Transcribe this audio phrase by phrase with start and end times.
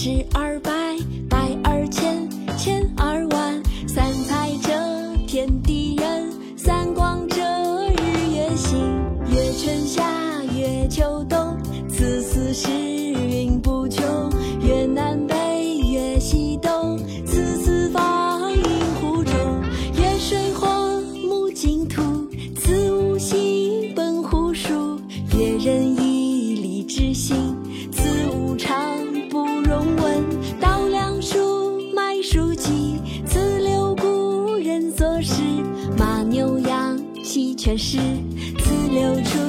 [0.00, 0.70] 十二百，
[1.28, 4.70] 百二千，千二万，三才者
[5.26, 7.42] 天地人，三光者
[7.96, 8.78] 日月星，
[9.28, 10.04] 月春夏，
[10.56, 13.07] 月秋冬，此四时。
[35.96, 37.98] 马牛羊，鸡犬豕，
[38.58, 39.47] 四六春。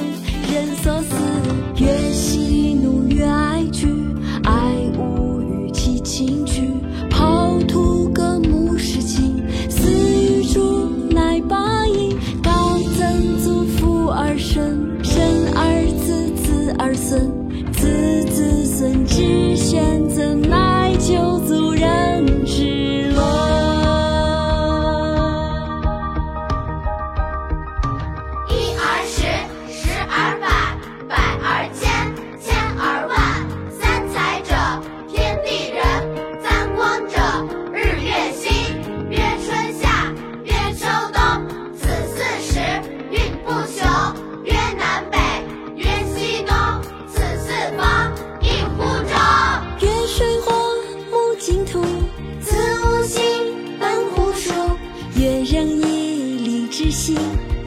[56.90, 57.16] 心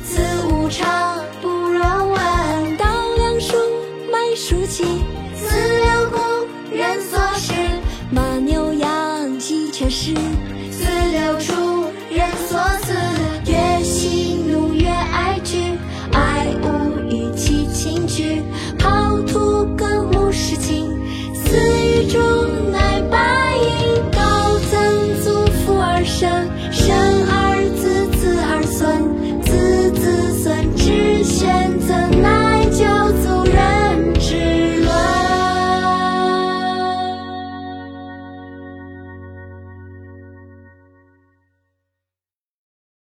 [0.04, 2.78] 自无常，不若问。
[2.78, 2.86] 道
[3.16, 3.56] 粱熟，
[4.12, 4.84] 麦黍齐，
[5.34, 6.18] 四六谷
[6.76, 7.54] 人所食。
[8.12, 10.14] 马牛羊鸡犬食，
[10.72, 13.23] 四六畜人所饲。